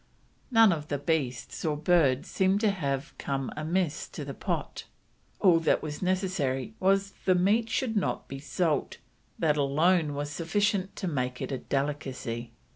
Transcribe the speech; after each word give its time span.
None 0.49 0.71
of 0.73 0.87
the 0.87 0.97
beasts 0.97 1.63
or 1.63 1.77
birds 1.77 2.27
seem 2.27 2.57
to 2.57 2.71
have 2.71 3.13
come 3.19 3.51
amiss 3.55 4.07
to 4.07 4.25
the 4.25 4.33
pot; 4.33 4.85
all 5.39 5.59
that 5.59 5.83
was 5.83 6.01
necessary 6.01 6.73
was 6.79 7.11
the 7.25 7.35
meat 7.35 7.69
should 7.69 7.95
not 7.95 8.27
be 8.27 8.39
salt, 8.39 8.97
"that 9.37 9.57
alone 9.57 10.15
was 10.15 10.31
sufficient 10.31 10.95
to 10.95 11.07
make 11.07 11.39
it 11.39 11.51
a 11.51 11.59
delicacy." 11.59 12.49